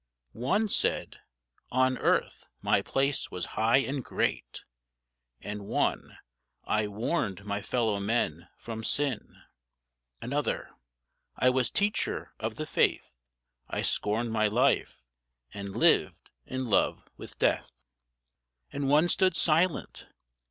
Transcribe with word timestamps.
One 0.33 0.67
said: 0.67 1.19
"On 1.71 1.95
earth 1.99 2.47
my 2.59 2.81
place 2.81 3.29
was 3.29 3.45
high 3.53 3.77
and 3.77 4.03
great;" 4.03 4.63
And 5.41 5.67
one: 5.67 6.17
"I 6.63 6.87
warned 6.87 7.45
my 7.45 7.61
fellow 7.61 7.99
men 7.99 8.47
from 8.57 8.83
sin;" 8.83 9.43
Another: 10.19 10.71
"I 11.35 11.51
was 11.51 11.69
teacher 11.69 12.33
of 12.39 12.55
the 12.55 12.65
faith; 12.65 13.11
I 13.69 13.83
scorned 13.83 14.31
my 14.33 14.47
life 14.47 15.03
and 15.53 15.75
lived 15.75 16.31
in 16.47 16.65
love 16.65 17.07
with 17.15 17.37
death." 17.37 17.69
And 18.73 18.89
one 18.89 19.07
stood 19.07 19.35
silent. 19.35 20.07